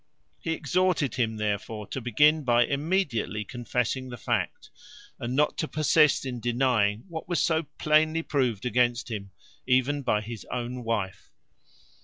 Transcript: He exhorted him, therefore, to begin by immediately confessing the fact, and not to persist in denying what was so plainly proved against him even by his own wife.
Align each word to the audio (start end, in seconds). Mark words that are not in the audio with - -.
He 0.39 0.53
exhorted 0.53 1.13
him, 1.13 1.37
therefore, 1.37 1.85
to 1.89 2.01
begin 2.01 2.43
by 2.43 2.65
immediately 2.65 3.43
confessing 3.45 4.09
the 4.09 4.17
fact, 4.17 4.71
and 5.19 5.35
not 5.35 5.59
to 5.59 5.67
persist 5.67 6.25
in 6.25 6.39
denying 6.39 7.03
what 7.07 7.29
was 7.29 7.39
so 7.39 7.67
plainly 7.77 8.23
proved 8.23 8.65
against 8.65 9.11
him 9.11 9.29
even 9.67 10.01
by 10.01 10.21
his 10.21 10.43
own 10.51 10.83
wife. 10.83 11.29